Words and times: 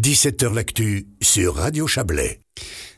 17h 0.00 0.54
L'actu 0.54 1.08
sur 1.20 1.56
Radio 1.56 1.86
Chablais. 1.86 2.40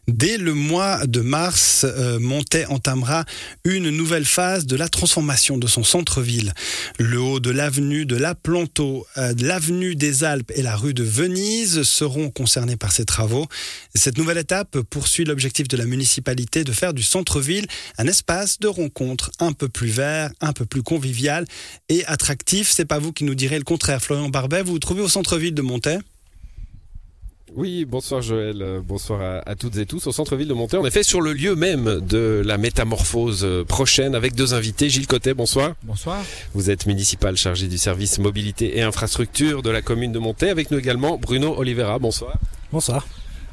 Dès 0.07 0.39
le 0.39 0.55
mois 0.55 1.05
de 1.07 1.21
mars, 1.21 1.85
euh, 1.85 2.21
entamera 2.69 3.25
une 3.65 3.91
nouvelle 3.91 4.25
phase 4.25 4.67
de 4.67 4.77
la 4.77 4.89
transformation 4.89 5.59
de 5.59 5.67
son 5.67 5.83
centre-ville. 5.83 6.53
Le 7.01 7.19
haut 7.21 7.41
de 7.41 7.51
l'avenue 7.51 8.07
de 8.07 8.15
la 8.15 8.37
Planteau, 8.37 9.05
euh, 9.17 9.35
l'avenue 9.41 9.97
des 9.97 10.23
Alpes 10.23 10.53
et 10.55 10.63
la 10.63 10.77
rue 10.77 10.95
de 10.95 11.03
Venise 11.03 11.83
seront 11.83 12.31
concernés 12.31 12.77
par 12.77 12.93
ces 12.93 13.05
travaux. 13.05 13.47
Cette 13.97 14.17
nouvelle 14.17 14.39
étape 14.39 14.79
poursuit 14.83 15.25
l'objectif 15.25 15.67
de 15.67 15.77
la 15.77 15.87
municipalité 15.87 16.63
de 16.63 16.73
faire 16.73 16.95
du 16.95 17.03
centre-ville 17.03 17.67
un 17.99 18.07
espace 18.07 18.61
de 18.61 18.69
rencontre 18.69 19.33
un 19.41 19.53
peu 19.53 19.69
plus 19.69 19.91
vert, 19.91 20.31
un 20.41 20.53
peu 20.53 20.67
plus 20.67 20.85
convivial 20.85 21.47
et 21.89 22.05
attractif. 22.07 22.71
C'est 22.71 22.85
pas 22.85 23.01
vous 23.01 23.13
qui 23.13 23.25
nous 23.25 23.35
direz 23.35 23.59
le 23.59 23.65
contraire, 23.65 24.01
Florian 24.01 24.29
Barbet. 24.29 24.63
Vous 24.63 24.73
vous 24.73 24.79
trouvez 24.79 25.03
au 25.03 25.09
centre-ville 25.09 25.55
de 25.55 25.63
Montaix 25.63 25.99
oui, 27.57 27.85
bonsoir 27.85 28.23
Joël, 28.23 28.63
euh, 28.63 28.81
bonsoir 28.83 29.43
à, 29.45 29.55
toutes 29.55 29.77
et 29.77 29.87
tous 29.87 30.07
au 30.07 30.13
centre-ville 30.13 30.49
de 30.49 30.55
Montaigne. 30.55 30.81
En 30.81 30.87
effet, 30.87 31.03
sur 31.03 31.21
le 31.21 31.33
lieu 31.33 31.55
même 31.55 32.01
de 32.01 32.43
la 32.45 32.59
métamorphose 32.59 33.45
euh, 33.45 33.65
prochaine 33.65 34.15
avec 34.15 34.35
deux 34.35 34.55
invités. 34.55 34.89
Gilles 34.89 35.07
Cotet, 35.07 35.35
bonsoir. 35.35 35.75
Bonsoir. 35.83 36.23
Vous 36.55 36.71
êtes 36.71 36.87
municipal 36.87 37.37
chargé 37.37 37.69
du 37.69 37.79
service 37.79 38.19
mobilité 38.19 38.79
et 38.79 38.83
infrastructure 38.83 39.63
de 39.63 39.71
la 39.71 39.83
commune 39.83 40.13
de 40.13 40.19
Montaigne. 40.19 40.51
Avec 40.51 40.71
nous 40.71 40.79
également 40.79 41.19
Bruno 41.19 41.55
Oliveira, 41.59 41.99
bonsoir. 41.99 42.39
Bonsoir. 42.73 43.07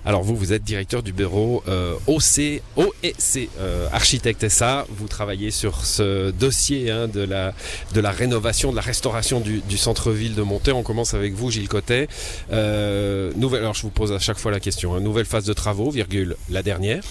Alors 0.05 0.23
vous, 0.23 0.35
vous 0.35 0.53
êtes 0.53 0.63
directeur 0.63 1.03
du 1.03 1.11
bureau 1.11 1.61
euh, 1.67 1.95
OC, 2.07 2.61
OEC 2.77 3.49
euh, 3.59 3.87
Architecte 3.91 4.47
SA. 4.47 4.85
Vous 4.89 5.07
travaillez 5.07 5.51
sur 5.51 5.85
ce 5.85 6.31
dossier 6.31 6.89
hein, 6.89 7.07
de, 7.07 7.21
la, 7.21 7.53
de 7.93 7.99
la 7.99 8.11
rénovation, 8.11 8.71
de 8.71 8.75
la 8.75 8.81
restauration 8.81 9.39
du, 9.41 9.77
centre-ville 9.77 10.35
de 10.35 10.41
Montaigne. 10.41 10.75
On 10.75 10.83
commence 10.83 11.13
avec 11.13 11.33
vous, 11.33 11.51
Gilles 11.51 11.67
Cotet. 11.67 12.07
Euh, 12.51 13.31
nouvelle, 13.35 13.61
alors 13.61 13.73
je 13.73 13.81
vous 13.81 13.89
pose 13.89 14.11
à 14.11 14.19
chaque 14.19 14.39
fois 14.39 14.51
la 14.51 14.59
question. 14.59 14.95
Hein. 14.95 15.01
nouvelle 15.01 15.25
phase 15.25 15.45
de 15.45 15.53
travaux, 15.53 15.91
virgule, 15.91 16.37
la 16.49 16.63
dernière. 16.63 17.03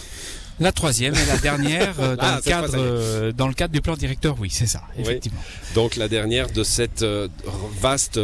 La 0.60 0.72
troisième 0.72 1.14
et 1.14 1.26
la 1.26 1.36
dernière 1.42 1.94
euh, 2.00 2.16
dans, 2.16 2.22
ah, 2.22 2.36
le 2.36 2.42
cadre, 2.42 2.74
euh, 2.76 3.32
dans 3.32 3.48
le 3.48 3.54
cadre 3.54 3.72
du 3.72 3.80
plan 3.80 3.94
directeur, 3.94 4.36
oui, 4.40 4.50
c'est 4.50 4.66
ça, 4.66 4.82
effectivement. 4.98 5.40
Donc 5.74 5.96
la 5.96 6.08
dernière 6.08 6.50
de 6.50 6.64
cette 6.64 7.02
euh, 7.02 7.28
vaste 7.80 8.20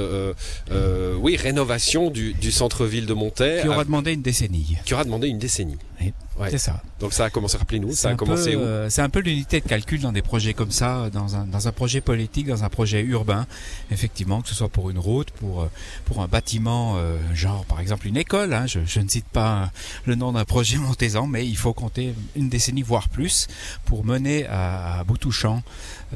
oui, 1.18 1.36
rénovation 1.36 2.10
du, 2.10 2.34
du 2.34 2.50
centre-ville 2.50 3.06
de 3.06 3.14
Montaigne. 3.14 3.62
Qui 3.62 3.68
aura 3.68 3.84
demandé 3.84 4.12
une 4.12 4.22
décennie. 4.22 4.77
Qui 4.84 4.94
aura 4.94 5.05
demandé 5.05 5.28
une 5.28 5.38
décennie. 5.38 5.78
Oui. 6.00 6.12
C'est 6.50 6.58
ça. 6.58 6.82
Donc 7.00 7.12
ça 7.12 7.27
a 7.27 7.30
commencé, 7.30 7.56
rappelez-nous, 7.56 7.92
ça 7.92 8.10
a 8.10 8.14
commencé 8.14 8.56
où? 8.56 8.60
euh, 8.60 8.88
C'est 8.90 9.02
un 9.02 9.08
peu 9.08 9.20
l'unité 9.20 9.60
de 9.60 9.68
calcul 9.68 10.00
dans 10.00 10.12
des 10.12 10.22
projets 10.22 10.52
comme 10.54 10.70
ça, 10.70 11.08
dans 11.12 11.36
un, 11.36 11.46
dans 11.46 11.68
un 11.68 11.72
projet 11.72 12.00
politique, 12.00 12.46
dans 12.48 12.64
un 12.64 12.68
projet 12.68 13.02
urbain, 13.02 13.46
effectivement, 13.90 14.42
que 14.42 14.48
ce 14.48 14.55
soit 14.55 14.68
pour 14.68 14.90
une 14.90 14.98
route, 14.98 15.30
pour, 15.32 15.62
euh, 15.62 15.70
pour 16.05 16.22
un 16.22 16.28
bâtiment, 16.28 16.94
euh, 16.96 17.16
genre 17.34 17.64
par 17.66 17.80
exemple 17.80 18.06
une 18.08 18.16
école, 18.16 18.52
hein, 18.52 18.66
je, 18.66 18.80
je, 18.84 19.00
ne 19.00 19.08
cite 19.08 19.27
pas 19.27 19.70
le 20.06 20.14
nom 20.16 20.32
d'un 20.32 20.44
projet 20.44 20.77
montaisan, 20.88 21.27
mais 21.27 21.46
il 21.46 21.56
faut 21.56 21.72
compter 21.72 22.14
une 22.36 22.48
décennie, 22.48 22.82
voire 22.82 23.08
plus, 23.08 23.46
pour 23.84 24.05
mener 24.05 24.46
à, 24.46 24.98
à 25.00 25.05
bout 25.05 25.18
touchant 25.18 25.62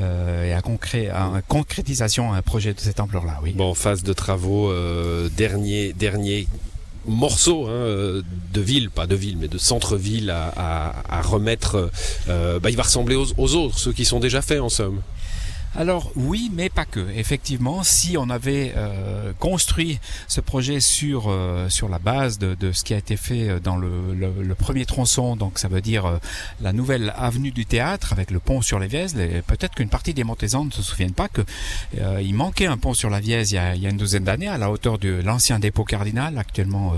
euh, 0.01 0.45
et 0.47 0.53
à, 0.53 0.63
concré, 0.63 1.09
à 1.09 1.23
une 1.25 1.43
concrétisation 1.43 2.33
un 2.33 2.43
projet 2.43 2.75
de 2.75 2.81
cette 2.81 3.01
ampleur-là. 3.01 3.39
Oui. 3.43 3.53
Bon, 3.53 3.75
phase 3.75 4.03
de 4.03 4.13
travaux, 4.13 4.71
euh, 4.71 5.29
dernier, 5.37 5.93
dernier 5.93 6.47
morceaux 7.07 7.67
hein, 7.67 7.71
euh, 7.71 8.23
de 8.53 8.61
ville, 8.61 8.91
pas 8.91 9.07
de 9.07 9.15
ville, 9.15 9.37
mais 9.39 9.49
de 9.49 9.59
centre-ville 9.59 10.31
à, 10.31 10.95
à, 11.09 11.23
remettre, 11.23 11.91
euh, 12.29 12.59
bah, 12.61 12.71
il 12.71 12.77
va 12.77 12.83
ressembler 12.83 13.17
aux, 13.17 13.27
aux, 13.37 13.55
autres, 13.55 13.79
ceux 13.79 13.93
qui 13.93 14.05
sont 14.05 14.21
déjà 14.21 14.43
faits 14.43 14.61
en 14.61 14.69
somme. 14.69 15.01
Alors 15.77 16.11
oui, 16.17 16.51
mais 16.55 16.71
pas 16.71 16.87
que. 16.87 17.11
Effectivement, 17.15 17.83
si 17.83 18.17
on 18.17 18.31
avait 18.31 18.73
euh, 18.77 19.33
construit 19.39 20.01
ce 20.27 20.41
projet 20.41 20.81
sur 20.81 21.27
euh, 21.29 21.69
sur 21.69 21.89
la 21.89 21.99
base 21.99 22.39
de, 22.39 22.55
de, 22.55 22.73
ce 22.73 22.85
qui 22.85 22.95
a 22.95 22.97
été 22.97 23.17
fait 23.17 23.49
euh, 23.49 23.61
dans 23.61 23.77
le, 23.77 24.15
le, 24.15 24.55
premier 24.55 24.87
tronçon, 24.87 25.37
donc 25.37 25.59
ça 25.59 25.69
veut 25.69 25.81
dire 25.81 26.19
la 26.61 26.73
nouvelle 26.73 27.13
avenue 27.17 27.53
du 27.53 27.65
théâtre 27.65 28.13
avec 28.13 28.31
le 28.31 28.41
pont 28.41 28.61
sur 28.61 28.79
les 28.79 28.89
Vièzes, 28.89 29.15
peut-être 29.47 29.75
qu'une 29.75 29.89
partie 29.89 30.15
des 30.15 30.25
Montaisans 30.25 30.65
ne 30.65 30.71
se 30.71 30.83
souviennent 30.83 31.13
pas 31.13 31.29
que 31.29 31.43
il 32.21 32.35
manquait 32.35 32.67
un 32.67 32.77
pont 32.77 32.93
sur 32.93 33.09
la 33.09 33.21
Vièze 33.21 33.53
il 33.53 33.55
y 33.55 33.59
a, 33.59 33.77
il 33.77 33.83
y 33.83 33.87
a 33.87 33.91
une 33.91 33.97
douzaine 33.97 34.25
d'années 34.25 34.49
à 34.49 34.59
la 34.59 34.71
hauteur 34.71 34.99
de 34.99 35.23
l'ancien 35.25 35.61
dépôt 35.61 35.85
cardinal, 35.85 36.39
actuellement 36.39 36.95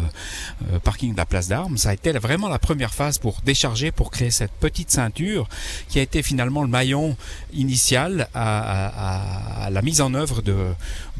parking 0.82 1.12
de 1.12 1.18
la 1.18 1.26
place 1.26 1.48
d'Armes. 1.48 1.76
Ça 1.76 1.90
a 1.90 1.92
été 1.92 2.12
vraiment 2.12 2.48
la 2.48 2.58
première 2.58 2.94
phase 2.94 3.18
pour 3.18 3.40
décharger, 3.44 3.90
pour 3.90 4.10
créer 4.10 4.30
cette 4.30 4.52
petite 4.52 4.90
ceinture 4.90 5.48
qui 5.88 5.98
a 5.98 6.02
été 6.02 6.22
finalement 6.22 6.62
le 6.62 6.68
maillon 6.68 7.16
initial 7.52 8.28
à 8.32 8.59
à, 8.60 9.70
la 9.70 9.82
mise 9.82 10.00
en 10.00 10.14
œuvre 10.14 10.42
de, 10.42 10.56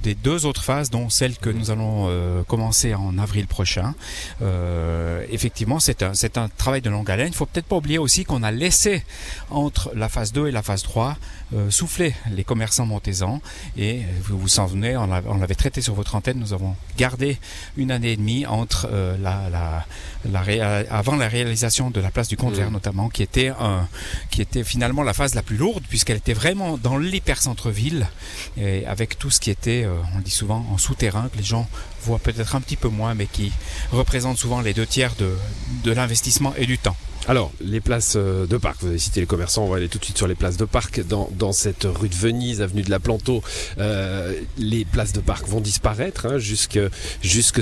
des 0.02 0.14
deux 0.14 0.46
autres 0.46 0.62
phases, 0.62 0.90
dont 0.90 1.08
celle 1.08 1.36
que 1.36 1.50
nous 1.50 1.70
allons 1.70 2.06
euh, 2.08 2.42
commencer 2.44 2.94
en 2.94 3.18
avril 3.18 3.46
prochain. 3.46 3.94
Euh, 4.42 5.24
effectivement, 5.30 5.80
c'est 5.80 6.02
un, 6.02 6.14
c'est 6.14 6.38
un 6.38 6.48
travail 6.48 6.80
de 6.80 6.90
longue 6.90 7.10
haleine. 7.10 7.28
Il 7.28 7.34
faut 7.34 7.46
peut-être 7.46 7.66
pas 7.66 7.76
oublier 7.76 7.98
aussi 7.98 8.24
qu'on 8.24 8.42
a 8.42 8.50
laissé 8.50 9.04
entre 9.50 9.92
la 9.94 10.08
phase 10.08 10.32
2 10.32 10.48
et 10.48 10.50
la 10.50 10.62
phase 10.62 10.82
3 10.82 11.16
euh, 11.52 11.70
souffler 11.70 12.14
les 12.30 12.44
commerçants 12.44 12.86
montésans. 12.86 13.40
Et 13.76 14.02
vous 14.22 14.38
vous 14.38 14.60
en 14.60 14.68
souvenez, 14.68 14.96
on 14.96 15.38
l'avait 15.38 15.54
traité 15.54 15.80
sur 15.80 15.94
votre 15.94 16.14
antenne, 16.14 16.38
nous 16.38 16.52
avons 16.52 16.76
gardé 16.96 17.38
une 17.76 17.90
année 17.90 18.12
et 18.12 18.16
demie 18.16 18.46
entre 18.46 18.88
la, 19.20 19.48
la, 19.50 19.86
la 20.24 20.86
avant 20.90 21.16
la 21.16 21.28
réalisation 21.28 21.90
de 21.90 22.00
la 22.00 22.10
place 22.10 22.28
du 22.28 22.36
Comte-Vert 22.36 22.70
mmh. 22.70 22.72
notamment, 22.72 23.08
qui 23.08 23.22
était, 23.22 23.48
un, 23.48 23.88
qui 24.30 24.42
était 24.42 24.64
finalement 24.64 25.02
la 25.02 25.12
phase 25.12 25.34
la 25.34 25.42
plus 25.42 25.56
lourde, 25.56 25.84
puisqu'elle 25.88 26.16
était 26.16 26.32
vraiment 26.32 26.78
dans 26.78 26.98
l'hyper-centre-ville, 26.98 28.08
et 28.56 28.86
avec 28.86 29.18
tout 29.18 29.30
ce 29.30 29.40
qui 29.40 29.50
était 29.50 29.84
on 30.16 30.20
dit 30.20 30.30
souvent 30.30 30.66
en 30.72 30.78
souterrain, 30.78 31.28
que 31.32 31.38
les 31.38 31.44
gens 31.44 31.68
voient 32.02 32.18
peut-être 32.18 32.56
un 32.56 32.60
petit 32.60 32.76
peu 32.76 32.88
moins, 32.88 33.14
mais 33.14 33.26
qui 33.26 33.52
représentent 33.92 34.38
souvent 34.38 34.60
les 34.60 34.74
deux 34.74 34.86
tiers 34.86 35.14
de, 35.16 35.92
l'investissement 35.92 36.54
et 36.56 36.66
du 36.66 36.78
temps. 36.78 36.96
Alors, 37.28 37.52
les 37.60 37.80
places 37.80 38.14
euh, 38.16 38.46
de 38.46 38.56
parc, 38.56 38.78
vous 38.80 38.88
avez 38.88 38.98
cité 38.98 39.20
les 39.20 39.26
commerçants, 39.26 39.64
on 39.64 39.68
va 39.68 39.76
aller 39.76 39.88
tout 39.88 39.98
de 39.98 40.04
suite 40.04 40.16
sur 40.16 40.26
les 40.26 40.34
places 40.34 40.56
de 40.56 40.64
parc. 40.64 41.02
Dans, 41.06 41.52
cette 41.52 41.84
rue 41.84 42.08
de 42.08 42.14
Venise, 42.14 42.62
avenue 42.62 42.82
de 42.82 42.90
la 42.90 42.98
Planteau, 42.98 43.42
euh, 43.78 44.40
les 44.56 44.84
places 44.84 45.12
de 45.12 45.20
parc 45.20 45.46
vont 45.46 45.60
disparaître 45.60 46.26
hein, 46.26 46.38
jusque, 46.38 46.80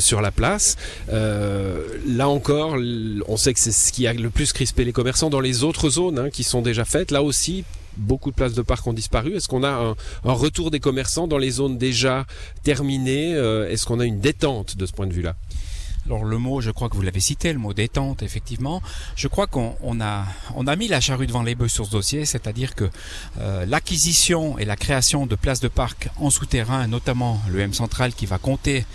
sur 0.01 0.21
la 0.21 0.31
place. 0.31 0.77
Euh, 1.13 1.83
là 2.07 2.29
encore, 2.29 2.77
on 3.27 3.37
sait 3.37 3.53
que 3.53 3.61
c'est 3.61 3.73
ce 3.73 3.93
qui 3.93 4.07
a 4.07 4.13
le 4.13 4.31
plus 4.31 4.53
crispé 4.53 4.85
les 4.85 4.93
commerçants 4.93 5.31
dans 5.31 5.41
les 5.41 5.65
autres 5.65 5.91
zones 5.91 6.19
hein, 6.19 6.31
qui 6.31 6.45
sont 6.45 6.63
déjà 6.63 6.85
faites. 6.85 7.11
Là 7.11 7.23
aussi, 7.23 7.65
beaucoup 7.99 8.31
de 8.31 8.37
places 8.37 8.55
de 8.55 8.63
parc 8.63 8.87
ont 8.87 8.93
disparu. 8.93 9.37
Est-ce 9.37 9.49
qu'on 9.49 9.65
a 9.65 9.95
un, 10.25 10.33
retour 10.33 10.71
des 10.71 10.81
commerçants 10.81 11.27
dans 11.27 11.39
les 11.39 11.51
zones 11.51 11.79
déjà 11.79 12.27
terminées 12.63 13.35
euh, 13.35 13.69
Est-ce 13.71 13.87
qu'on 13.87 14.01
a 14.01 14.05
une 14.05 14.21
détente 14.21 14.77
de 14.77 14.87
ce 14.87 14.93
point 14.93 15.07
de 15.07 15.13
vue-là? 15.13 15.35
Alors 16.07 16.25
le 16.25 16.39
mot, 16.39 16.63
je 16.63 16.71
crois 16.71 16.89
que 16.89 16.97
vous 16.97 17.03
l'avez 17.03 17.21
cité, 17.21 17.53
le 17.53 17.59
mot 17.59 17.75
détente, 17.75 18.23
effectivement. 18.23 18.81
Je 19.15 19.29
crois 19.29 19.47
qu'on 19.47 19.77
on 19.83 20.01
a, 20.01 20.25
on 20.55 20.67
a 20.67 20.75
mis 20.75 20.89
la 20.89 21.03
charrue 21.03 21.27
devant 21.27 21.43
les 21.43 21.55
bœufs 21.55 21.69
sur 21.69 21.85
ce 21.85 21.91
dossier, 21.91 22.25
c'est-à-dire 22.25 22.75
que 22.75 22.89
euh, 23.41 23.67
l'acquisition 23.67 24.59
et 24.59 24.65
la 24.65 24.77
création 24.77 25.27
de 25.27 25.35
places 25.35 25.61
de 25.61 25.69
parc 25.69 26.09
en 26.17 26.31
souterrain, 26.31 26.87
notamment 26.87 27.43
le 27.51 27.61
M 27.61 27.75
central 27.75 28.15
qui 28.15 28.25
va 28.25 28.39
compter 28.39 28.87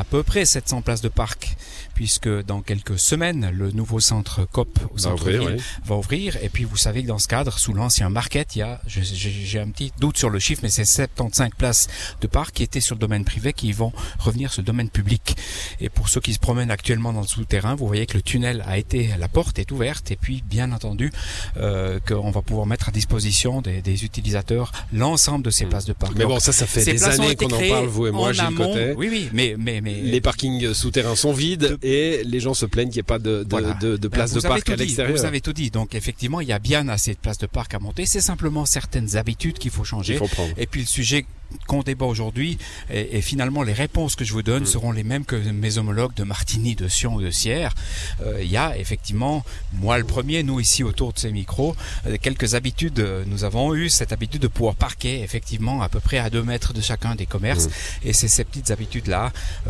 à 0.00 0.04
peu 0.04 0.22
près 0.22 0.46
700 0.46 0.80
places 0.80 1.02
de 1.02 1.10
parc, 1.10 1.56
puisque 1.94 2.30
dans 2.44 2.62
quelques 2.62 2.98
semaines, 2.98 3.50
le 3.52 3.70
nouveau 3.70 4.00
centre 4.00 4.46
COP 4.50 4.78
au 4.94 4.96
centre-ville 4.96 5.58
va 5.84 5.96
ouvrir. 5.96 6.38
Et 6.42 6.48
puis, 6.48 6.64
vous 6.64 6.78
savez 6.78 7.02
que 7.02 7.08
dans 7.08 7.18
ce 7.18 7.28
cadre, 7.28 7.58
sous 7.58 7.74
l'ancien 7.74 8.08
market, 8.08 8.56
il 8.56 8.60
y 8.60 8.62
a, 8.62 8.80
j'ai 8.86 9.60
un 9.60 9.68
petit 9.68 9.92
doute 10.00 10.16
sur 10.16 10.30
le 10.30 10.38
chiffre, 10.38 10.62
mais 10.62 10.70
c'est 10.70 10.86
75 10.86 11.50
places 11.58 11.88
de 12.22 12.26
parc 12.26 12.54
qui 12.54 12.62
étaient 12.62 12.80
sur 12.80 12.94
le 12.94 13.00
domaine 13.00 13.26
privé 13.26 13.52
qui 13.52 13.72
vont 13.72 13.92
revenir 14.18 14.50
sur 14.50 14.62
le 14.62 14.66
domaine 14.66 14.88
public. 14.88 15.36
Et 15.80 15.90
pour 15.90 16.08
ceux 16.08 16.22
qui 16.22 16.32
se 16.32 16.38
promènent 16.38 16.70
actuellement 16.70 17.12
dans 17.12 17.20
le 17.20 17.26
souterrain, 17.26 17.74
vous 17.74 17.86
voyez 17.86 18.06
que 18.06 18.16
le 18.16 18.22
tunnel 18.22 18.64
a 18.66 18.78
été, 18.78 19.10
la 19.18 19.28
porte 19.28 19.58
est 19.58 19.70
ouverte, 19.70 20.10
et 20.10 20.16
puis, 20.16 20.42
bien 20.46 20.72
entendu, 20.72 21.12
euh, 21.58 22.00
qu'on 22.08 22.30
va 22.30 22.40
pouvoir 22.40 22.66
mettre 22.66 22.88
à 22.88 22.92
disposition 22.92 23.60
des, 23.60 23.82
des 23.82 24.04
utilisateurs 24.04 24.72
l'ensemble 24.94 25.44
de 25.44 25.50
ces 25.50 25.66
hmm. 25.66 25.68
places 25.68 25.84
de 25.84 25.92
parc. 25.92 26.14
Mais 26.16 26.24
bon, 26.24 26.40
ça, 26.40 26.52
ça 26.52 26.66
fait 26.66 26.86
des 26.86 27.04
années 27.04 27.36
qu'on 27.36 27.50
en 27.50 27.68
parle, 27.68 27.86
vous 27.86 28.06
et 28.06 28.10
moi, 28.10 28.32
Gilles 28.32 28.54
Côté. 28.56 28.94
Oui, 28.96 29.08
oui, 29.10 29.28
mais, 29.34 29.54
mais 29.58 29.80
les 30.02 30.20
parkings 30.20 30.72
souterrains 30.74 31.16
sont 31.16 31.32
vides 31.32 31.78
et 31.82 32.22
les 32.24 32.40
gens 32.40 32.54
se 32.54 32.66
plaignent 32.66 32.88
qu'il 32.88 32.98
n'y 32.98 33.00
ait 33.00 33.02
pas 33.04 33.18
de, 33.18 33.44
de, 33.44 33.96
de, 33.96 34.08
place 34.08 34.32
de 34.32 34.40
parc 34.40 34.68
à 34.70 34.76
l'extérieur. 34.76 35.16
Vous 35.16 35.24
avez 35.24 35.40
tout 35.40 35.52
dit. 35.52 35.70
Donc 35.70 35.94
effectivement, 35.94 36.40
il 36.40 36.48
y 36.48 36.52
a 36.52 36.58
bien 36.58 36.88
assez 36.88 37.14
de 37.14 37.18
places 37.18 37.38
de 37.38 37.46
parc 37.46 37.74
à 37.74 37.78
monter. 37.78 38.06
C'est 38.06 38.20
simplement 38.20 38.66
certaines 38.66 39.16
habitudes 39.16 39.58
qu'il 39.58 39.70
faut 39.70 39.84
changer. 39.84 40.18
Et 40.56 40.66
puis 40.66 40.80
le 40.80 40.86
sujet 40.86 41.26
qu'on 41.66 41.82
débat 41.82 42.06
aujourd'hui 42.06 42.58
et, 42.90 43.20
finalement 43.20 43.62
les 43.62 43.72
réponses 43.72 44.16
que 44.16 44.24
je 44.24 44.32
vous 44.32 44.42
donne 44.42 44.62
mm. 44.62 44.66
seront 44.66 44.92
les 44.92 45.02
mêmes 45.02 45.24
que 45.24 45.36
mes 45.36 45.78
homologues 45.78 46.14
de 46.14 46.24
Martigny, 46.24 46.74
de 46.74 46.88
Sion 46.88 47.14
ou 47.14 47.22
de 47.22 47.30
Sierre. 47.30 47.74
Euh, 48.22 48.40
il 48.42 48.50
y 48.50 48.56
a 48.56 48.76
effectivement, 48.78 49.44
moi 49.74 49.98
le 49.98 50.04
premier, 50.04 50.42
nous 50.42 50.60
ici 50.60 50.82
autour 50.82 51.12
de 51.12 51.18
ces 51.18 51.30
micros, 51.32 51.74
euh, 52.06 52.16
quelques 52.20 52.54
habitudes. 52.54 53.04
Nous 53.26 53.44
avons 53.44 53.74
eu 53.74 53.88
cette 53.88 54.12
habitude 54.12 54.42
de 54.42 54.48
pouvoir 54.48 54.74
parquer 54.74 55.22
effectivement 55.22 55.82
à 55.82 55.88
peu 55.88 56.00
près 56.00 56.18
à 56.18 56.30
deux 56.30 56.42
mètres 56.42 56.72
de 56.72 56.80
chacun 56.80 57.14
des 57.14 57.26
commerces 57.26 57.66
mm. 57.66 58.08
et 58.08 58.12
c'est 58.12 58.28
ces 58.28 58.44
petites 58.44 58.70
habitudes 58.70 59.06
là 59.06 59.32
euh, 59.68 59.69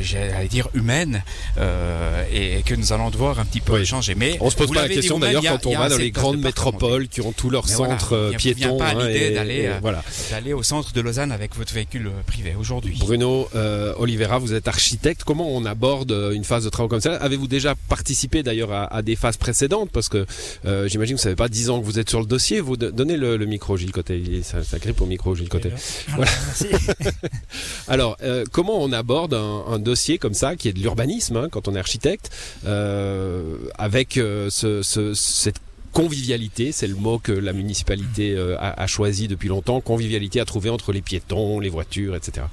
j'allais 0.00 0.48
dire 0.48 0.68
humaine, 0.74 1.22
euh, 1.58 2.24
et 2.32 2.62
que 2.62 2.74
nous 2.74 2.92
allons 2.92 3.10
devoir 3.10 3.38
un 3.40 3.44
petit 3.44 3.60
peu 3.60 3.74
Oui. 3.74 3.86
changer. 3.86 4.14
Mais 4.14 4.36
On 4.40 4.50
se 4.50 4.56
pose 4.56 4.70
pas 4.72 4.82
la 4.82 4.88
question 4.88 5.18
d'ailleurs 5.18 5.42
quand 5.44 5.66
on 5.66 5.78
va 5.78 5.88
dans 5.88 5.96
les 5.96 6.10
grandes 6.10 6.38
métropoles 6.40 7.08
qui 7.08 7.20
ont 7.20 7.32
tous 7.32 7.50
leurs 7.50 7.68
centres 7.68 8.14
euh, 8.14 8.32
piétons. 8.32 8.78
pas 8.78 8.90
hein, 8.90 8.94
d'aller, 8.96 9.66
euh, 9.66 9.92
d'aller 10.30 10.52
au 10.52 10.62
centre 10.62 10.92
de 10.92 11.00
Lausanne 11.00 11.32
avec 11.32 11.54
votre 11.56 11.72
véhicule 11.72 12.08
euh, 12.08 12.22
privé 12.26 12.54
aujourd'hui. 12.58 12.96
Bruno 12.98 13.48
euh, 13.54 13.94
Oliveira, 13.98 14.38
vous 14.38 14.52
êtes 14.54 14.68
architecte. 14.68 15.24
Comment 15.24 15.48
on 15.48 15.64
aborde 15.64 16.12
euh, 16.12 16.32
une 16.32 16.44
phase 16.44 16.64
de 16.64 16.68
travaux 16.70 16.88
comme 16.88 17.00
ça? 17.00 17.14
Avez-vous 17.16 17.46
déjà 17.48 17.74
participé 17.88 18.42
d'ailleurs 18.42 18.72
à, 18.72 18.84
à 18.94 19.02
des 19.02 19.16
phases 19.16 19.36
précédentes? 19.36 19.90
Parce 19.92 20.08
que 20.08 20.26
euh, 20.66 20.88
j'imagine 20.88 21.16
que 21.16 21.22
ça 21.22 21.30
fait 21.30 21.36
pas 21.36 21.48
10 21.48 21.70
ans 21.70 21.80
que 21.80 21.84
vous 21.84 21.98
êtes 21.98 22.10
sur 22.10 22.20
le 22.20 22.26
dossier. 22.26 22.60
Vous 22.60 22.76
donnez 22.76 23.16
le, 23.16 23.36
le 23.36 23.46
micro, 23.46 23.76
Gilles 23.76 23.92
Côté. 23.92 24.22
Ça, 24.42 24.62
ça 24.64 24.78
grippe 24.78 25.00
au 25.00 25.06
micro, 25.06 25.34
Gilles 25.34 25.48
Côté. 25.48 25.70
Voilà, 26.08 26.30
merci. 26.46 26.66
Alors, 27.88 28.16
euh, 28.22 28.44
comment 28.52 28.82
on 28.82 28.92
aborde 28.92 29.03
un, 29.34 29.64
un 29.68 29.78
dossier 29.78 30.18
comme 30.18 30.34
ça, 30.34 30.56
qui 30.56 30.68
est 30.68 30.72
de 30.72 30.80
l'urbanisme, 30.80 31.36
hein, 31.36 31.48
quand 31.50 31.68
on 31.68 31.74
est 31.74 31.78
architecte, 31.78 32.30
euh, 32.66 33.56
avec 33.78 34.16
euh, 34.16 34.48
ce, 34.50 34.82
ce- 34.82 35.14
cette 35.14 35.60
convivialité, 35.92 36.72
c'est 36.72 36.88
le 36.88 36.96
mot 36.96 37.18
que 37.18 37.30
la 37.32 37.52
municipalité 37.52 38.32
euh, 38.32 38.56
a, 38.58 38.82
a 38.82 38.86
choisi 38.86 39.28
depuis 39.28 39.48
longtemps, 39.48 39.80
convivialité 39.80 40.40
à 40.40 40.44
trouver 40.44 40.70
entre 40.70 40.92
les 40.92 41.02
piétons, 41.02 41.60
les 41.60 41.68
voitures, 41.68 42.16
etc. 42.16 42.46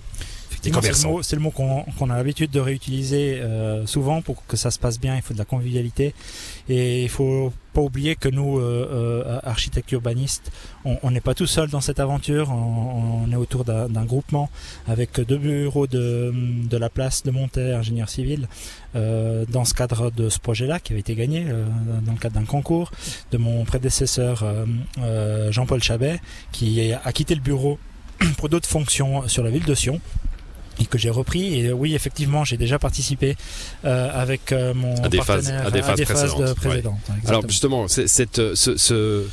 C'est 1.23 1.35
le 1.35 1.41
mot, 1.41 1.51
mot 1.55 1.83
qu'on 1.97 2.09
a 2.11 2.15
l'habitude 2.17 2.51
de 2.51 2.59
réutiliser 2.59 3.39
euh, 3.41 3.87
souvent 3.87 4.21
pour 4.21 4.45
que 4.45 4.57
ça 4.57 4.69
se 4.69 4.77
passe 4.77 4.99
bien. 4.99 5.15
Il 5.15 5.23
faut 5.23 5.33
de 5.33 5.39
la 5.39 5.45
convivialité 5.45 6.13
et 6.69 7.01
il 7.01 7.09
faut 7.09 7.51
pas 7.73 7.81
oublier 7.81 8.15
que 8.15 8.29
nous, 8.29 8.59
euh, 8.59 8.87
euh, 8.91 9.39
architectes 9.43 9.91
urbanistes, 9.91 10.51
on 10.83 11.11
n'est 11.11 11.21
pas 11.21 11.33
tout 11.33 11.47
seul 11.47 11.69
dans 11.69 11.81
cette 11.81 11.99
aventure. 11.99 12.51
On, 12.51 13.31
est 13.31 13.35
autour 13.35 13.63
d'un 13.63 14.05
groupement 14.05 14.49
avec 14.87 15.19
deux 15.21 15.37
bureaux 15.37 15.87
de, 15.87 16.33
de 16.33 16.77
la 16.77 16.89
place 16.89 17.23
de 17.23 17.31
Montaix, 17.31 17.73
ingénieur 17.73 18.09
civil, 18.09 18.47
euh, 18.95 19.45
dans 19.47 19.63
ce 19.63 19.73
cadre 19.73 20.11
de 20.11 20.27
ce 20.29 20.39
projet-là 20.39 20.79
qui 20.79 20.93
avait 20.93 20.99
été 20.99 21.15
gagné 21.15 21.45
dans 21.45 22.11
le 22.11 22.17
cadre 22.17 22.35
d'un 22.35 22.45
concours 22.45 22.91
de 23.31 23.37
mon 23.37 23.63
prédécesseur 23.63 24.43
Jean-Paul 25.49 25.81
Chabet, 25.81 26.19
qui 26.51 26.91
a 26.93 27.11
quitté 27.13 27.35
le 27.35 27.41
bureau 27.41 27.79
pour 28.37 28.49
d'autres 28.49 28.69
fonctions 28.69 29.27
sur 29.27 29.43
la 29.43 29.49
ville 29.49 29.65
de 29.65 29.75
Sion 29.75 30.01
et 30.79 30.85
que 30.85 30.97
j'ai 30.97 31.09
repris 31.09 31.59
et 31.59 31.71
oui 31.73 31.95
effectivement 31.95 32.43
j'ai 32.43 32.57
déjà 32.57 32.79
participé 32.79 33.35
euh, 33.85 34.09
avec 34.13 34.51
euh, 34.51 34.73
mon 34.73 34.95
À 35.03 35.09
des 35.09 35.17
phases- 35.17 35.45
partenaire 35.45 35.67
à 35.67 35.71
des 35.71 35.81
phases 35.81 36.35
de- 36.35 36.53
précédentes. 36.53 36.95
Alors 37.27 37.47
justement, 37.47 37.87
cette, 37.87 38.39
euh, 38.39 38.55
ce, 38.55 38.77
ce- 38.77 39.25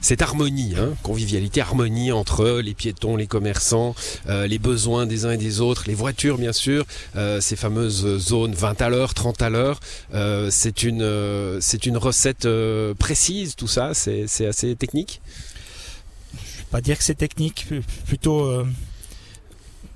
cette 0.00 0.22
harmonie, 0.22 0.74
hein, 0.78 0.90
convivialité, 1.02 1.60
harmonie 1.60 2.12
entre 2.12 2.60
les 2.60 2.74
piétons, 2.74 3.16
les 3.16 3.26
commerçants, 3.26 3.94
euh, 4.28 4.46
les 4.46 4.58
besoins 4.58 5.04
des 5.06 5.24
uns 5.24 5.32
et 5.32 5.36
des 5.36 5.60
autres, 5.60 5.84
les 5.88 5.94
voitures 5.94 6.38
bien 6.38 6.52
sûr, 6.52 6.84
ces 7.40 7.56
fameuses 7.56 8.18
zones 8.18 8.54
20 8.54 8.80
à 8.82 8.88
l'heure, 8.88 9.14
30 9.14 9.42
à 9.42 9.50
l'heure, 9.50 9.80
c'est 10.50 10.82
une, 10.84 11.58
c'est 11.60 11.86
une 11.86 11.96
recette 11.96 12.46
précise, 12.98 13.56
tout 13.56 13.66
ça, 13.68 13.94
c'est 13.94 14.24
c'est 14.28 14.46
assez 14.46 14.76
technique? 14.76 15.20
pas 16.70 16.80
dire 16.80 16.98
que 16.98 17.04
c'est 17.04 17.14
technique, 17.14 17.66
plutôt 18.06 18.62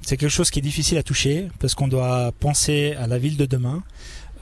c'est 0.03 0.17
quelque 0.17 0.31
chose 0.31 0.51
qui 0.51 0.59
est 0.59 0.63
difficile 0.63 0.99
à 0.99 1.03
toucher 1.03 1.49
parce 1.59 1.75
qu'on 1.75 1.89
doit 1.89 2.33
penser 2.41 2.95
à 2.99 3.07
la 3.07 3.19
ville 3.19 3.37
de 3.37 3.47
demain, 3.47 3.83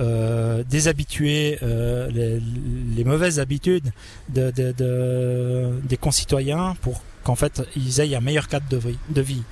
euh, 0.00 0.62
déshabituer 0.70 1.58
euh, 1.62 2.08
les, 2.96 3.04
mauvaises 3.04 3.40
habitudes 3.40 3.90
de, 4.28 4.50
de- 4.52 4.72
de- 4.72 5.72
des 5.82 5.96
concitoyens 5.96 6.76
pour 6.82 7.02
qu'en 7.24 7.34
fait 7.34 7.62
ils 7.76 7.98
aient 8.00 8.14
un 8.14 8.20
meilleur 8.20 8.46
cadre 8.46 8.66
de 8.70 9.20
vie. 9.20 9.42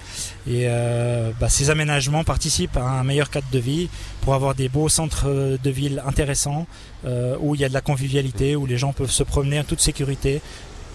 Et 0.48 0.66
euh, 0.68 1.32
bah, 1.40 1.48
ces 1.48 1.68
aménagements 1.70 2.22
participent 2.22 2.76
à 2.76 2.84
un 3.00 3.02
meilleur 3.04 3.28
cadre 3.28 3.48
de 3.52 3.58
vie 3.58 3.88
pour 4.20 4.34
avoir 4.34 4.54
des 4.54 4.68
beaux 4.68 4.88
centres 4.88 5.58
de 5.62 5.70
ville 5.70 6.00
intéressants 6.06 6.66
où 7.40 7.54
il 7.54 7.60
y 7.60 7.64
a 7.64 7.68
de 7.68 7.74
la 7.74 7.80
convivialité, 7.80 8.56
où 8.56 8.66
les 8.66 8.78
gens 8.78 8.92
peuvent 8.92 9.10
se 9.10 9.22
promener 9.22 9.58
en 9.60 9.64
toute 9.64 9.80
sécurité 9.80 10.40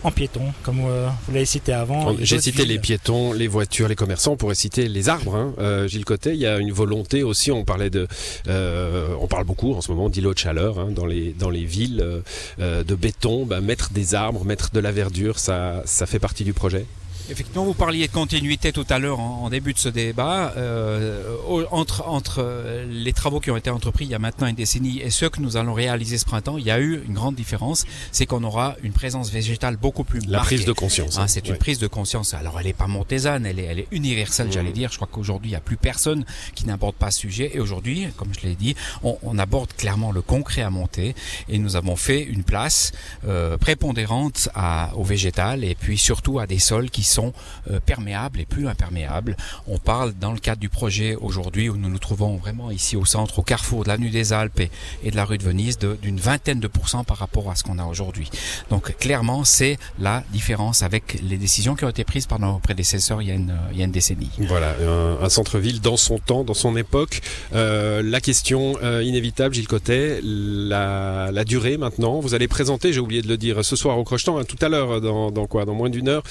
en 0.04 0.12
piéton, 0.12 0.54
comme 0.64 0.80
euh, 0.86 1.10
vous 1.26 1.34
l'avez 1.34 1.46
cité 1.46 1.74
avant. 1.74 2.16
J'ai 2.20 2.40
cité 2.40 2.66
les 2.66 2.80
piétons, 2.80 3.34
les 3.34 3.48
voitures, 3.48 3.88
les 3.88 3.96
commerçants. 3.96 4.34
On 4.34 4.38
pourrait 4.38 4.56
citer 4.56 4.88
les 4.88 5.10
arbres. 5.10 5.36
Hein. 5.36 5.54
Euh, 5.60 5.88
Gilles 5.88 6.06
Côté, 6.06 6.32
il 6.32 6.40
y 6.40 6.48
a 6.48 6.58
une 6.58 6.72
volonté 6.72 7.24
aussi. 7.24 7.52
On 7.52 7.64
parlait 7.64 7.90
de, 7.90 8.08
euh, 8.48 9.16
on 9.20 9.28
parle 9.28 9.44
beaucoup 9.44 9.74
en 9.74 9.82
ce 9.82 9.92
moment 9.92 10.10
d'îlots 10.10 10.34
de 10.34 10.40
chaleur 10.40 10.80
hein, 10.80 10.90
dans 10.90 11.06
les 11.06 11.34
dans 11.34 11.50
les 11.50 11.66
villes 11.66 12.22
de 12.58 12.96
béton. 12.96 13.46
Bah, 13.46 13.62
mettre 13.62 13.92
des 13.92 14.16
arbres, 14.16 14.44
mettre 14.46 14.72
de 14.72 14.80
la 14.80 14.92
verdure, 14.92 15.40
ça 15.40 15.84
ça 15.86 16.06
fait 16.06 16.20
partie 16.20 16.44
du 16.44 16.54
projet? 16.54 16.86
Effectivement, 17.30 17.64
vous 17.64 17.74
parliez 17.74 18.08
de 18.08 18.12
continuité 18.12 18.74
tout 18.74 18.86
à 18.90 19.00
l'heure 19.00 19.20
en, 19.20 19.44
en 19.44 19.50
début 19.50 19.74
de 19.74 19.80
ce 19.80 19.88
débat. 19.90 20.54
Euh, 20.58 21.36
entre 21.72 22.08
entre 22.08 22.40
euh, 22.40 22.86
les 22.90 23.14
travaux 23.14 23.40
qui 23.40 23.52
ont 23.52 23.58
été 23.58 23.70
entrepris 23.70 24.06
il 24.06 24.12
y 24.12 24.16
a 24.16 24.20
maintenant 24.20 24.48
une 24.48 24.56
décennie 24.56 25.00
et 25.00 25.10
ceux 25.12 25.30
que 25.30 25.40
nous 25.40 25.56
allons 25.56 25.74
réaliser 25.74 26.18
ce 26.18 26.26
printemps, 26.26 26.58
il 26.58 26.66
y 26.66 26.72
a 26.72 26.80
eu 26.80 27.02
une 27.08 27.14
grande 27.14 27.36
différence. 27.36 27.86
C'est 28.12 28.26
qu'on 28.26 28.44
aura 28.44 28.76
une 28.84 28.92
présence 28.92 29.30
végétale 29.32 29.78
beaucoup 29.78 30.04
plus 30.04 30.20
La 30.26 30.40
marquée. 30.40 30.56
prise 30.56 30.66
de 30.66 30.74
conscience. 30.74 31.18
Hein, 31.20 31.28
c'est 31.28 31.48
une 31.48 31.58
prise 31.58 31.80
de 31.80 31.88
conscience. 31.88 32.34
Alors, 32.34 32.60
elle 32.60 32.66
n'est 32.66 32.74
pas 32.74 32.88
montésane, 32.88 33.46
elle 33.46 33.60
est, 33.60 33.64
elle 33.66 33.80
est 33.80 33.88
universelle, 33.92 34.48
Mmh. 34.48 34.52
j'allais 34.52 34.72
dire. 34.72 34.90
Je 34.92 34.98
crois 34.98 35.08
qu'aujourd'hui, 35.12 35.50
il 35.50 35.54
n'y 35.54 35.58
a 35.58 35.62
plus 35.62 35.78
personne 35.78 36.26
qui 36.56 36.66
n'aborde 36.66 36.96
pas 36.96 37.12
ce 37.12 37.20
sujet. 37.20 37.52
Et 37.54 37.60
aujourd'hui, 37.60 38.08
comme 38.18 38.34
je 38.34 38.46
l'ai 38.48 38.56
dit, 38.56 38.76
on, 39.04 39.18
on 39.24 39.38
aborde 39.38 39.72
clairement 39.74 40.12
le 40.12 40.22
concret 40.22 40.62
à 40.64 40.70
monter. 40.70 41.16
Et 41.48 41.60
nous 41.60 41.76
avons 41.76 41.96
fait 41.96 42.22
une 42.24 42.44
place 42.44 42.92
euh, 43.28 43.58
prépondérante 43.58 44.50
à, 44.56 44.92
au 44.96 45.04
végétal 45.04 45.64
et 45.64 45.76
puis 45.76 45.98
surtout 45.98 46.40
à 46.40 46.48
des 46.48 46.60
sols 46.60 46.90
qui 46.90 47.04
sont 47.12 47.34
euh, 47.70 47.80
perméables 47.86 48.40
et 48.40 48.46
plus 48.46 48.68
imperméables. 48.68 49.36
On 49.68 49.78
parle 49.78 50.14
dans 50.20 50.32
le 50.32 50.40
cadre 50.40 50.60
du 50.60 50.70
projet 50.70 51.16
aujourd'hui 51.16 51.70
où 51.70 51.78
nous 51.78 51.90
nous 51.90 52.00
trouvons 52.00 52.38
vraiment 52.38 52.72
ici 52.72 52.96
au 52.96 53.06
centre, 53.06 53.40
au 53.40 53.44
carrefour 53.44 53.84
de 53.84 53.90
l'avenue 53.90 54.10
des 54.10 54.34
Alpes 54.34 54.62
et, 55.04 55.12
de 55.12 55.16
la 55.16 55.26
rue 55.26 55.38
de 55.38 55.44
Venise, 55.44 55.78
d'une 55.78 56.20
vingtaine 56.20 56.60
de 56.60 56.68
pourcents 56.68 57.04
par 57.04 57.18
rapport 57.18 57.50
à 57.52 57.56
ce 57.56 57.64
qu'on 57.64 57.80
a 57.80 57.86
aujourd'hui. 57.86 58.30
Donc 58.70 58.96
clairement, 58.98 59.44
c'est 59.44 59.78
la 60.00 60.24
différence 60.32 60.84
avec 60.84 61.20
les 61.22 61.38
décisions 61.38 61.76
qui 61.76 61.86
ont 61.86 61.90
été 61.90 62.04
prises 62.04 62.26
par 62.26 62.40
nos 62.40 62.60
prédécesseurs 62.60 63.22
il 63.22 63.28
y 63.28 63.32
a 63.32 63.36
une, 63.36 63.92
décennie. 63.92 64.30
Voilà, 64.48 64.76
un, 65.22 65.30
centre-ville 65.30 65.82
dans 65.82 65.98
son 65.98 66.18
temps, 66.18 66.44
dans 66.44 66.54
son 66.54 66.78
époque. 66.78 67.22
Euh, 67.54 68.02
la 68.04 68.22
question 68.22 68.78
euh, 68.84 69.04
inévitable, 69.04 69.54
Gilles 69.54 69.68
Cotet, 69.68 70.20
la, 70.24 71.30
la 71.32 71.44
durée 71.44 71.78
maintenant. 71.78 72.20
Vous 72.20 72.34
allez 72.34 72.48
présenter, 72.48 72.94
j'ai 72.94 73.00
oublié 73.00 73.22
de 73.22 73.28
le 73.28 73.38
dire, 73.38 73.64
ce 73.66 73.76
soir 73.76 73.98
au 73.98 74.04
Crochetan, 74.04 74.38
hein, 74.38 74.44
tout 74.44 74.58
à 74.62 74.70
l'heure, 74.70 75.02
dans, 75.02 75.48
quoi? 75.48 75.66
Dans 75.66 75.74
moins 75.74 75.90
d'une 75.90 76.08
heure, 76.08 76.24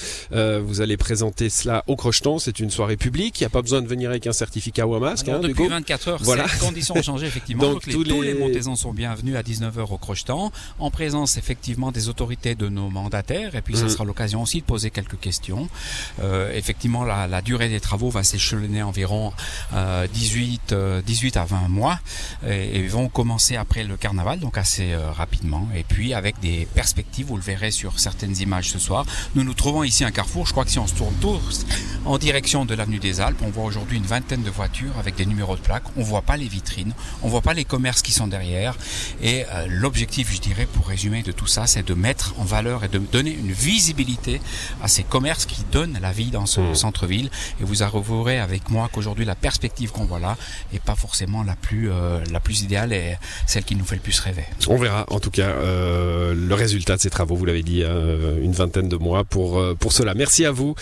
vous 0.63 0.81
allez 0.81 0.97
présenter 0.97 1.49
cela 1.49 1.83
au 1.87 1.95
Crochetan. 1.95 2.39
C'est 2.39 2.59
une 2.59 2.69
soirée 2.69 2.97
publique. 2.97 3.39
Il 3.39 3.43
n'y 3.43 3.47
a 3.47 3.49
pas 3.49 3.61
besoin 3.61 3.81
de 3.81 3.87
venir 3.87 4.09
avec 4.09 4.27
un 4.27 4.31
certificat 4.33 4.85
ou 4.87 4.95
un 4.95 4.99
masque. 4.99 5.27
Hein, 5.29 5.39
depuis 5.39 5.63
coup. 5.63 5.69
24 5.69 6.07
heures, 6.07 6.19
Voilà. 6.23 6.47
ces 6.47 6.57
conditions 6.59 6.95
ont 6.97 7.01
changé 7.01 7.27
effectivement. 7.27 7.63
Donc, 7.63 7.73
Donc, 7.73 7.85
les- 7.87 7.93
tous 7.93 8.03
tous, 8.03 8.21
les- 8.21 8.33
les... 8.33 8.39
Montaisans 8.39 8.75
sont 8.75 8.93
bienvenus 8.93 9.35
à 9.35 9.43
19h 9.43 9.91
au 9.91 9.97
Crochetan, 9.97 10.51
en 10.79 10.91
présence 10.91 11.37
effectivement 11.37 11.91
des 11.91 12.09
autorités 12.09 12.55
de 12.55 12.67
nos 12.69 12.89
mandataires, 12.89 13.55
et 13.55 13.61
puis 13.61 13.75
ça 13.75 13.83
Mhm. 13.83 13.89
sera 13.89 14.05
l'occasion 14.05 14.41
aussi 14.41 14.59
de 14.61 14.65
poser 14.65 14.89
quelques 14.91 15.19
questions. 15.19 15.69
Euh, 16.21 16.51
effectivement, 16.53 17.03
la, 17.03 17.27
la 17.27 17.41
durée 17.41 17.69
des 17.69 17.79
travaux 17.79 18.09
va 18.09 18.23
s'échelonner 18.23 18.81
environ 18.83 19.33
euh, 19.73 20.07
18, 20.13 20.73
euh, 20.73 21.01
18 21.01 21.37
à 21.37 21.45
20 21.45 21.67
mois, 21.69 21.99
et, 22.47 22.79
et 22.79 22.87
vont 22.87 23.09
commencer 23.09 23.55
après 23.55 23.83
le 23.83 23.97
carnaval, 23.97 24.39
donc 24.39 24.57
assez 24.57 24.91
euh, 24.93 25.11
rapidement, 25.11 25.67
et 25.75 25.83
puis 25.83 26.13
avec 26.13 26.39
des 26.39 26.67
perspectives, 26.73 27.27
vous 27.27 27.37
le 27.37 27.41
verrez 27.43 27.71
sur 27.71 27.99
certaines 27.99 28.37
images 28.39 28.69
ce 28.69 28.79
soir. 28.79 29.05
Nous 29.35 29.43
nous 29.43 29.53
trouvons 29.53 29.83
ici 29.83 30.03
à 30.03 30.07
un 30.07 30.11
carrefour, 30.11 30.47
je 30.51 30.53
crois 30.53 30.65
que 30.65 30.71
si 30.71 30.79
on 30.79 30.87
se 30.87 30.95
tourne 30.95 31.13
tous 31.21 31.65
en 32.05 32.17
direction 32.17 32.65
de 32.65 32.73
l'avenue 32.73 32.99
des 32.99 33.21
Alpes, 33.21 33.41
on 33.45 33.49
voit 33.49 33.65
aujourd'hui 33.65 33.97
une 33.97 34.05
vingtaine 34.05 34.43
de 34.43 34.49
voitures 34.49 34.97
avec 34.97 35.15
des 35.15 35.25
numéros 35.25 35.55
de 35.55 35.61
plaques, 35.61 35.83
on 35.97 36.03
voit 36.03 36.21
pas 36.21 36.37
les 36.37 36.47
vitrines, 36.47 36.93
on 37.21 37.27
voit 37.27 37.41
pas 37.41 37.53
les 37.53 37.65
commerces 37.65 38.01
qui 38.01 38.11
sont 38.11 38.27
derrière, 38.27 38.77
et 39.21 39.43
euh, 39.53 39.67
l'objectif, 39.67 40.33
je 40.33 40.39
dirais, 40.39 40.67
pour 40.71 40.87
résumer 40.87 41.21
de 41.21 41.31
tout 41.31 41.47
ça, 41.47 41.67
c'est 41.67 41.85
de 41.85 41.93
mettre 41.93 42.33
en 42.39 42.43
valeur 42.43 42.83
et 42.83 42.87
de 42.87 42.97
donner 42.99 43.31
une 43.31 43.51
visibilité 43.51 44.41
à 44.81 44.87
ces 44.87 45.03
commerces 45.03 45.45
qui 45.45 45.63
donnent 45.71 45.99
la 46.01 46.11
vie 46.11 46.31
dans 46.31 46.45
ce 46.45 46.61
Mmh. 46.61 46.75
centre-ville, 46.75 47.29
et 47.59 47.63
vous 47.63 47.81
avouerez 47.81 48.39
avec 48.39 48.69
moi 48.69 48.89
qu'aujourd'hui 48.91 49.25
la 49.25 49.35
perspective 49.35 49.91
qu'on 49.91 50.05
voit 50.05 50.19
là 50.19 50.37
est 50.73 50.81
pas 50.81 50.95
forcément 50.95 51.43
la 51.43 51.55
plus 51.55 51.89
euh, 51.91 52.19
la 52.31 52.39
plus 52.39 52.61
idéale 52.61 52.93
et 52.93 53.15
celle 53.47 53.63
qui 53.63 53.75
nous 53.75 53.83
fait 53.85 53.95
le 53.95 54.01
plus 54.01 54.19
rêver. 54.19 54.43
On 54.67 54.77
verra 54.77 55.05
en 55.09 55.19
tout 55.19 55.31
cas 55.31 55.49
euh, 55.49 56.33
le 56.35 56.55
résultat 56.55 56.95
de 56.97 57.01
ces 57.01 57.09
travaux, 57.09 57.35
vous 57.35 57.45
l'avez 57.45 57.63
dit, 57.63 57.81
une 57.81 58.51
vingtaine 58.51 58.89
de 58.89 58.95
mois 58.97 59.23
pour, 59.23 59.61
pour 59.79 59.91
cela. 59.91 60.13
Merci 60.13 60.45
à 60.45 60.51
vous, 60.51 60.75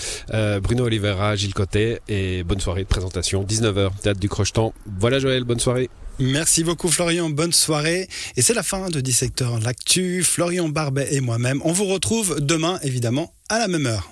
Bruno 0.61 0.87
Oliveira, 1.09 1.35
Gilles 1.35 1.53
Cotet, 1.53 2.01
et 2.07 2.43
bonne 2.43 2.59
soirée 2.59 2.83
de 2.83 2.87
présentation, 2.87 3.43
19h, 3.43 3.89
date 4.03 4.19
du 4.19 4.29
Crochetan. 4.29 4.73
Voilà 4.99 5.19
Joël, 5.19 5.43
bonne 5.43 5.59
soirée. 5.59 5.89
Merci 6.19 6.63
beaucoup 6.63 6.89
Florian, 6.89 7.29
bonne 7.29 7.53
soirée. 7.53 8.07
Et 8.37 8.41
c'est 8.41 8.53
la 8.53 8.63
fin 8.63 8.89
de 8.89 8.99
Dissecteur 8.99 9.59
L'actu. 9.59 10.23
Florian 10.23 10.69
Barbet 10.69 11.07
et 11.11 11.21
moi-même, 11.21 11.61
on 11.63 11.71
vous 11.71 11.85
retrouve 11.85 12.39
demain 12.39 12.79
évidemment 12.83 13.33
à 13.49 13.57
la 13.57 13.67
même 13.67 13.87
heure. 13.87 14.11